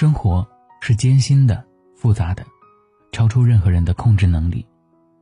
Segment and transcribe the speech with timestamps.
[0.00, 0.48] 生活
[0.80, 1.62] 是艰辛的、
[1.94, 2.42] 复杂的，
[3.12, 4.66] 超出任何人的控制能力。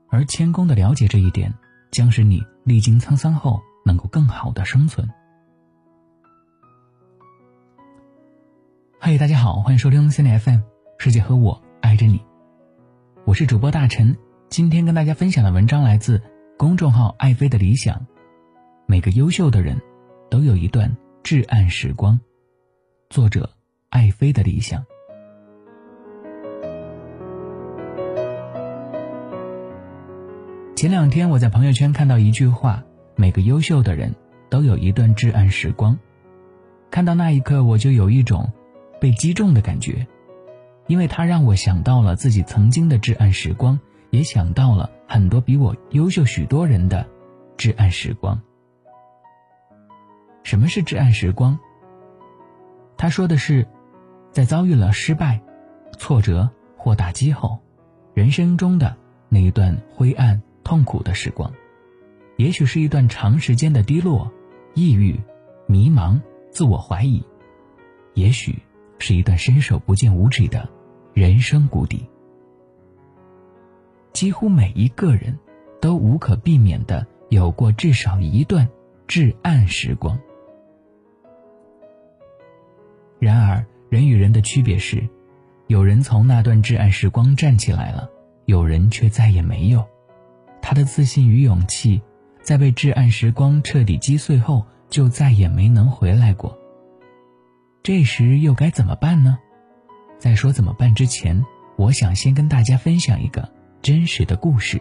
[0.09, 1.53] 而谦恭的了解这一点，
[1.91, 5.11] 将使你历经沧桑后能够更好的生存。
[9.01, 10.61] 嘿，大家好，欢迎收听心理 FM，
[11.01, 12.25] 世界和我爱着你。
[13.25, 14.17] 我是主播大陈，
[14.49, 16.23] 今天跟大家分享的文章来自
[16.57, 18.07] 公众号“爱妃的理想”。
[18.87, 19.83] 每个优秀的人，
[20.31, 22.21] 都有一段至暗时光。
[23.11, 23.51] 作者：
[23.91, 24.85] 爱妃的理想。
[30.77, 32.85] 前两天我在朋友圈看到一句话
[33.17, 34.15] ：“每个优秀的人
[34.49, 35.99] 都有一段至暗时光。”
[36.91, 38.53] 看到那一刻，我就有一种
[39.01, 40.07] 被击中的感觉，
[40.87, 43.79] 因为它让我想到了自己曾经的至暗时光，
[44.11, 47.07] 也想到了很多比我优秀许多人的
[47.57, 48.41] 至暗时光。
[50.45, 51.59] 什么是至暗时光？
[52.97, 53.67] 他说的是，
[54.33, 55.41] 在遭遇了失败、
[55.99, 57.59] 挫折或打击后，
[58.15, 58.97] 人生中的
[59.29, 60.41] 那一段灰暗。
[60.65, 61.51] 痛苦的时光，
[62.37, 64.31] 也许是一段长时间的低落、
[64.75, 65.19] 抑郁、
[65.67, 67.23] 迷茫、自我怀疑；
[68.13, 68.59] 也许
[68.99, 70.69] 是一段伸手不见五指的
[71.15, 72.07] 人生谷底。
[74.13, 75.39] 几乎每一个人
[75.81, 78.69] 都无可避免的有过至少一段
[79.07, 80.21] 至暗时光。
[83.19, 85.09] 然而，人与人的区别是，
[85.67, 88.09] 有人从那段至暗时光站起来了，
[88.47, 89.87] 有人却再也没有。
[90.61, 92.01] 他的自信与勇气，
[92.43, 96.59] 在被至暗时光彻底击碎后，就再也没能回来过。
[97.83, 99.39] 这时又该怎么办呢？
[100.19, 101.45] 在说怎么办之前，
[101.77, 103.49] 我想先跟大家分享一个
[103.81, 104.81] 真实的故事。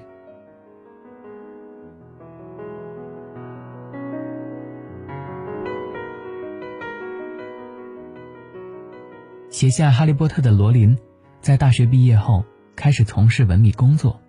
[9.49, 10.97] 写下《哈利波特》的罗琳，
[11.41, 12.43] 在大学毕业后
[12.75, 14.21] 开始从事文秘工作。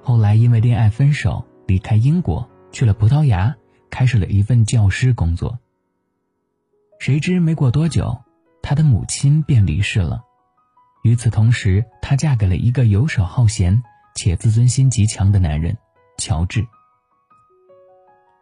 [0.00, 3.54] 后来因为恋爱分手，离开英国，去了葡萄牙，
[3.90, 5.58] 开始了一份教师工作。
[7.00, 8.16] 谁知没过多久，
[8.62, 10.22] 她的母亲便离世了。
[11.02, 13.82] 与此同时，她嫁给了一个游手好闲
[14.14, 15.76] 且自尊心极强的男人
[16.16, 16.64] 乔治。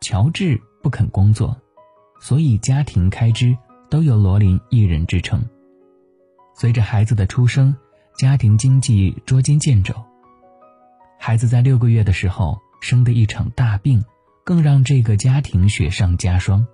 [0.03, 1.57] 乔治不肯工作，
[2.21, 3.57] 所以家庭开支
[3.89, 5.43] 都由罗琳一人支撑。
[6.59, 7.77] 随着孩子的出生，
[8.17, 9.95] 家庭经济捉襟见肘。
[11.19, 14.03] 孩子在六个月的时候生的一场大病，
[14.43, 16.67] 更让这个家庭雪上加霜。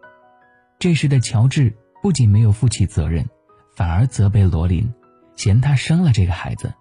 [0.78, 3.28] 这时的乔治不仅没有负起责任，
[3.74, 4.88] 反而责备罗琳，
[5.34, 6.72] 嫌他生了这个孩子，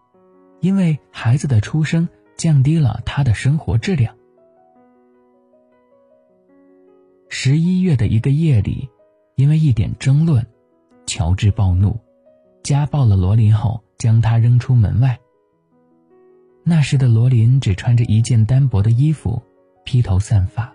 [0.60, 2.08] 因为孩子的出生
[2.38, 4.16] 降低了他的生活质量。
[7.30, 8.92] 十一月的一个夜里，
[9.34, 10.46] 因为一点争论，
[11.08, 12.00] 乔治暴怒，
[12.64, 15.20] 家暴了罗琳后，将她扔出门外。
[16.64, 19.42] 那时的罗琳只穿着一件单薄的衣服，
[19.84, 20.72] 披头散发，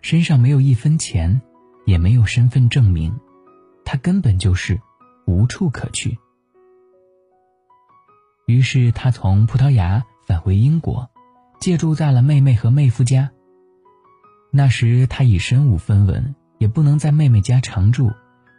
[0.00, 1.40] 身上没有一分钱，
[1.84, 3.14] 也没有身份证明，
[3.84, 4.80] 她根本就是
[5.26, 6.18] 无处可去。
[8.46, 11.10] 于是她从葡萄牙返回英国，
[11.60, 13.30] 借住在了妹妹和妹夫家。
[14.50, 18.10] 那时她已身无分文，也不能在妹妹家常住，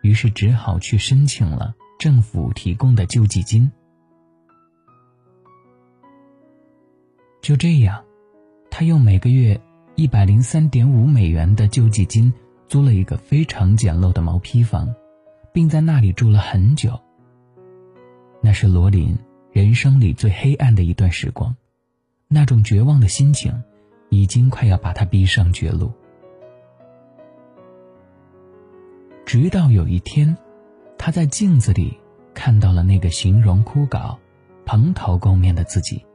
[0.03, 3.71] 于是只好去申请了政府提供的救济金。
[7.43, 8.03] 就这样，
[8.71, 9.61] 他用每个月
[9.93, 12.33] 一百零三点五美元的救济金
[12.67, 14.91] 租了一个非常简陋的毛坯房，
[15.53, 16.99] 并在那里住了很久。
[18.41, 19.15] 那是罗琳
[19.51, 21.55] 人生里最黑暗的一段时光，
[22.27, 23.61] 那种绝望的心情，
[24.09, 25.91] 已经快要把他逼上绝路。
[29.23, 30.35] 直到有一天，
[31.03, 31.97] 他在镜子里
[32.31, 34.15] 看到了那个形容枯槁、
[34.67, 36.05] 蓬头垢面的自己。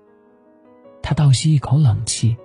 [1.02, 2.36] 他倒吸一口冷气，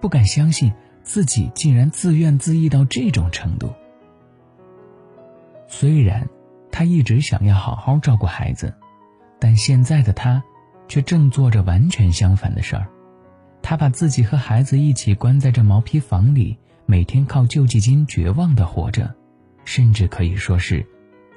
[0.00, 0.72] 不敢相信
[1.02, 3.70] 自己竟然自怨自艾到这种程度。
[5.66, 6.26] 虽然
[6.72, 8.74] 他一直想要好好照顾孩子，
[9.38, 10.42] 但现在的他
[10.88, 12.88] 却正做着完全相反的事儿。
[13.60, 16.56] 他把自己和孩子一起关在这毛坯房里，
[16.86, 19.14] 每天靠救济金绝望的活着，
[19.66, 20.86] 甚至可以说是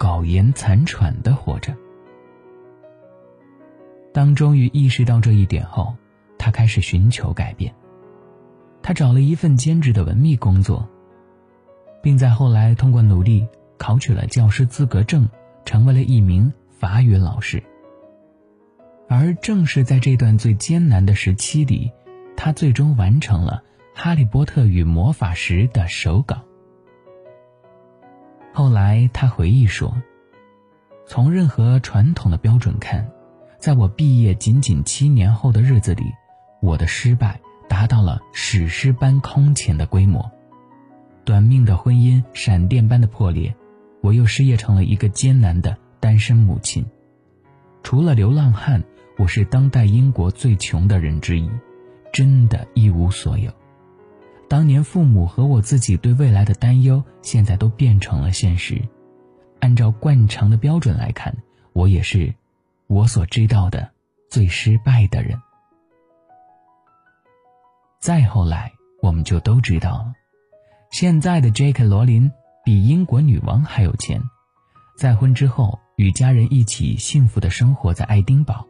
[0.02, 1.78] 苟延残喘的活着。
[4.12, 5.94] 当终于意识到这一点后，
[6.40, 7.72] 他开始寻求改变。
[8.82, 10.90] 他找了一份兼职的文秘工作，
[12.02, 15.30] 并在后来通过努力考取了教师资格证，
[15.66, 17.62] 成为了一名法语老师。
[19.08, 21.92] 而正是在这段最艰难的时期里，
[22.36, 23.62] 他最终完成了
[24.02, 26.42] 《哈利波特与魔法石》的手稿。
[28.54, 29.96] 后来他回忆说
[31.08, 33.10] ：“从任何传统的标准看，
[33.58, 36.04] 在我毕业仅仅七年后的日子里，
[36.62, 37.40] 我的失败
[37.70, 40.30] 达到了史诗般空前的规模。
[41.24, 43.56] 短命的婚姻，闪电般的破裂，
[44.02, 46.86] 我又失业成了一个艰难的单身母亲。
[47.84, 48.84] 除了流浪汉，
[49.18, 51.50] 我是当代英国最穷的人之一，
[52.12, 53.52] 真的一无所有。
[54.52, 58.82] 当年父母和我自己对未来的担忧，现在都变成了现实。
[59.62, 61.34] 按照惯常的标准来看，
[61.72, 62.36] 我也是
[62.88, 63.90] 我所知道的
[64.30, 65.42] 最失败的人。
[68.02, 70.14] 再后来，我们就都知道了。
[70.92, 71.86] 现在的 J.K.
[71.86, 72.30] 罗琳
[72.66, 74.22] 比英国女王还有钱，
[74.98, 78.68] 再婚之后与家人一起幸福的生活在爱丁堡。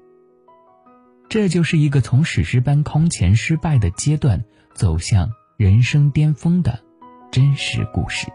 [1.28, 4.46] 这就是一个从史诗般空前失败的阶段
[4.76, 6.80] 走向人生巅峰的
[7.32, 8.26] 真实故事。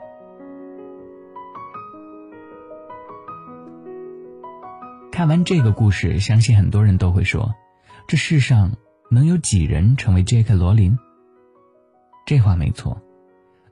[5.11, 7.52] 看完这个故事，相信很多人都会说：
[8.06, 8.70] 这世上
[9.11, 10.55] 能有几人成为 J.K.
[10.55, 10.96] 罗琳？
[12.25, 13.02] 这话没错。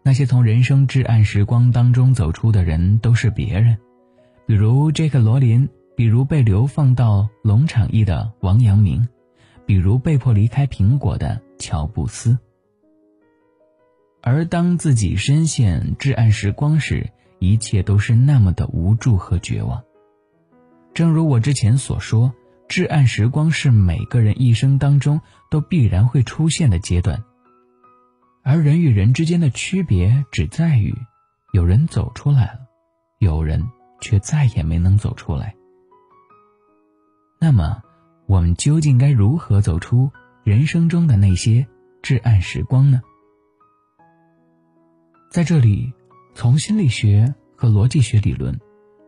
[0.02, 3.78] 那些从人生至暗时光当中走出的人都是别人，
[4.48, 9.06] 比如杰克·罗琳，比如被流放到农场役的王阳明，
[9.64, 12.36] 比如被迫离开苹果的乔布斯。
[14.26, 17.11] 而当自己深陷至暗时光时，
[17.41, 19.85] 一切都是那么的无助和绝望。
[20.94, 22.32] 正如我之前所说，
[22.67, 27.23] 至暗时光是每个人一生当中都必然会出现的阶段。
[28.43, 30.94] 而人与人之间的区别只在于，
[31.53, 32.61] 有人走出来了，
[33.19, 33.62] 有人
[34.00, 35.55] 却再也没能走出来。
[37.38, 37.82] 那么，
[38.25, 40.11] 我们究竟该如何走出
[40.44, 41.67] 人生中的那些
[42.00, 43.03] 至暗时光呢？
[45.34, 45.92] 在这里，
[46.32, 48.56] 从心理学和逻辑学理论，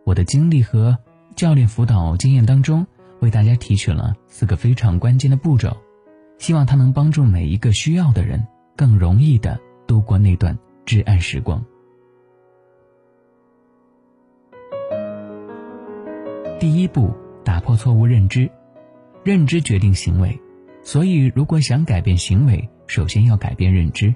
[0.04, 0.98] 我的经历和
[1.36, 2.84] 教练辅导经验当中，
[3.20, 5.76] 为大家提取了四个非常关键的步骤，
[6.36, 8.44] 希望它能帮助每一个需要的人。
[8.74, 9.56] 更容易的
[9.86, 11.64] 度过那段至暗时光。
[16.58, 17.14] 第一步，
[17.44, 18.50] 打破错误认知，
[19.22, 20.36] 认知决定行为，
[20.82, 24.12] 所以如果想改变行为，首先要改变认知。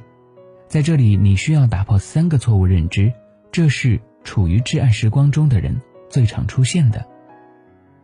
[0.71, 3.13] 在这里，你需要打破三个错误认知，
[3.51, 7.05] 这是处于至暗时光中的人最常出现的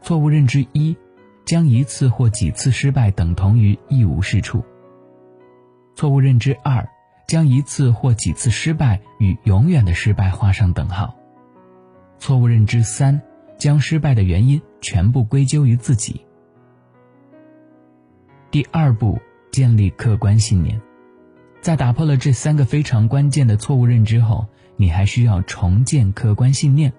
[0.03, 0.97] 错误认知一：
[1.45, 4.65] 将一次或几次失败等同于一无是处。
[5.95, 6.85] 错误认知二，
[7.29, 11.15] 将一次或几次失败与永远的失败画上等号。
[12.19, 13.23] 错误认知三，
[13.57, 16.21] 将失败的原因全部归咎于自己。
[18.51, 19.21] 第二步，
[19.53, 20.81] 建立客观信念。
[21.67, 24.47] 在打破了这三个非常关键的错误认知后，
[24.77, 26.93] 你还需要重建客观信念。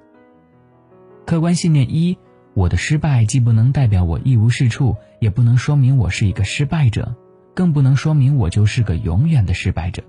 [1.25, 2.18] 客观信念一，
[2.54, 7.16] 我的失败既不能代表我一无是处，也不能说明我是一个失败者。
[7.56, 10.04] 更不能说明我就是个永远的失败者。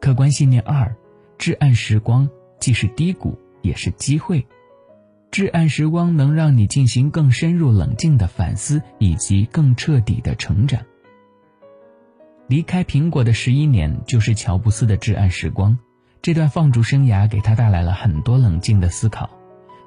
[0.00, 0.94] 客观信念二：
[1.36, 2.30] 至暗时光
[2.60, 4.46] 既是低谷，也是机会。
[5.32, 10.80] 至暗时光能让你进行更深入、冷静的反思，以及更彻底的成长。
[12.50, 15.78] 离开苹果的十一年，就是乔布斯的至暗时光。
[16.20, 19.30] 这段放逐生涯给他带来了很多冷静的思考，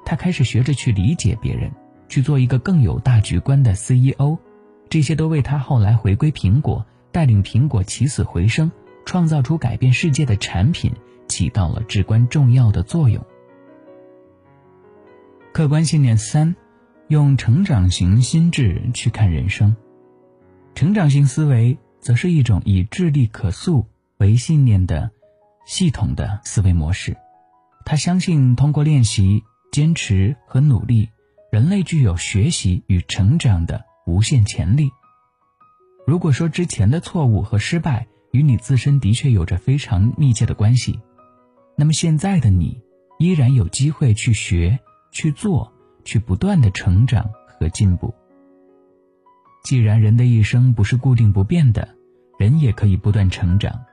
[0.02, 1.70] 他开始学着去理解别人，
[2.08, 4.38] 去做一个更有大局观的 CEO。
[4.88, 8.72] 这些都为他后来回归苹果，带领苹果起死回生，
[9.04, 10.90] 创造出改变世界的产品，
[11.28, 13.22] 起到了至关重要的作用。
[15.52, 16.56] 客观信念三，
[17.08, 19.76] 用成长型心智去看人生。
[20.74, 23.86] 成长型思维则是一种以智力可塑
[24.18, 25.10] 为信念的
[25.66, 27.16] 系统的思维模式。
[27.84, 29.42] 他相信通过练习、
[29.72, 31.08] 坚持和努力，
[31.50, 33.84] 人类具有学习与成长的。
[34.06, 34.90] 无限潜力。
[36.06, 41.00] 如果说之前的错误和失败与你自身的确有着非常密切的关系，
[41.74, 42.82] 那么现在的你
[43.18, 44.78] 依然有机会去学、
[45.10, 45.72] 去做、
[46.04, 48.14] 去不断的成长和进步。
[49.64, 51.88] 既然人的一生不是固定不变的，
[52.38, 53.86] 人也可以不断成长，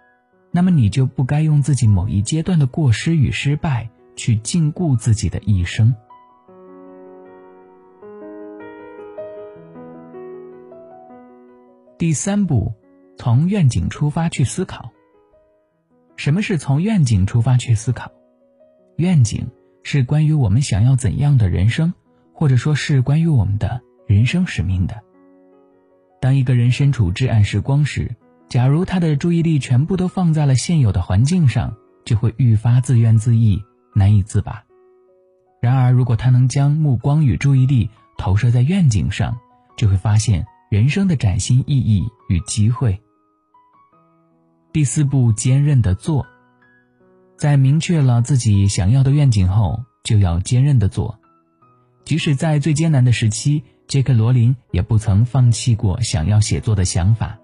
[0.52, 5.96] 那么你就不该用自己某一阶段的过失与失败去禁锢自己的一生。
[11.98, 12.74] 第三步，
[13.16, 14.92] 从愿景出发去思考。
[16.18, 18.12] 什么是从愿景出发去思考？
[18.98, 19.50] 愿景
[19.84, 21.94] 是关于我们想要怎样的人生，
[22.34, 25.02] 或者说是关于我们的人生使命的。
[26.22, 28.16] 当一个人身处至暗时光时，
[28.48, 31.76] 假如他的注意力全部都放在了现有的环境上，
[32.06, 33.60] 就会愈发自怨自艾，
[33.96, 34.64] 难以自拔。
[35.60, 39.36] 然而，如果他能将目光与注意力投射在愿景上，
[39.76, 43.02] 就会发现人生的崭新意义与机会。
[44.72, 46.26] 第四步，坚韧的做，
[47.36, 51.20] 在明确了自己想要的愿景后，就要坚韧的做。
[52.06, 57.38] 即使在最艰难的时期，杰克·罗琳也不曾放弃过想要写作的想法。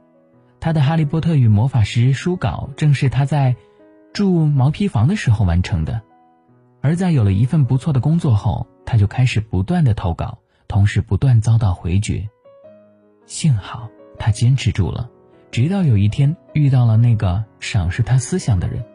[0.61, 3.57] 他的《哈利波特与魔法师》书稿正是他在
[4.13, 6.01] 住毛坯房的时候完成的。
[6.79, 10.37] 而在有了一份不错的工作后，他就开始不断的投稿，
[10.69, 12.29] 同时不断遭到回绝。
[13.25, 15.09] 幸好他坚持住了，
[15.51, 18.85] 直到有一天遇到了那个赏识他思想的人。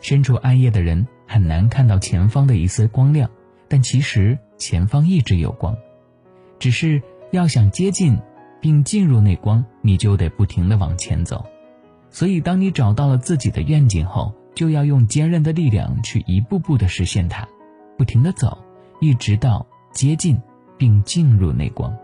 [0.00, 3.28] 身处暗夜的人很难看到前方的一丝光亮。
[3.68, 5.76] 但其实前方一直有光，
[6.58, 8.18] 只是要想接近
[8.60, 11.44] 并进入那光，你就得不停的往前走。
[12.10, 17.46] 所以，当你找到了自己的愿景后，就要用坚韧的力量去一步步的实现它，
[17.98, 18.56] 不停的走，
[19.00, 20.40] 一直到接近
[20.78, 21.94] 并进入那光。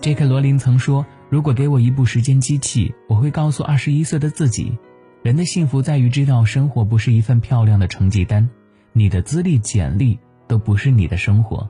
[0.00, 4.78] 杰克·罗琳曾说：“如果给我一部时间机器，我会告诉二十一岁的自己。”
[5.24, 8.46] 人的幸福在于知道，生活不是一份漂亮的成绩单，
[8.92, 11.66] 你的资历、简历都不是你的生活。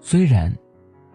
[0.00, 0.50] 虽然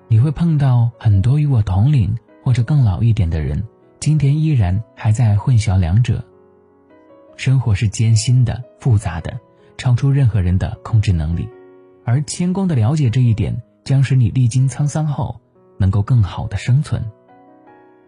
[0.07, 3.63] 你会碰到很多与我同龄或者更老一点的人，
[3.99, 6.23] 今天依然还在混淆两者。
[7.37, 9.39] 生活是艰辛的、复杂的，
[9.75, 11.49] 超出任何人的控制能力。
[12.05, 15.41] 而谦恭的了解这一点，将使你历经沧桑后
[15.79, 17.03] 能够更好的生存。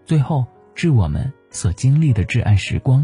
[0.05, 0.45] 最后，
[0.75, 3.03] 致我们所经历的至暗时光。